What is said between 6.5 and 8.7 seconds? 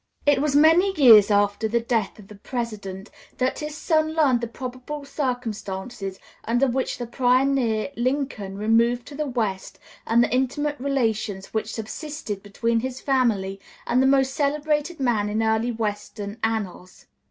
which the pioneer Lincoln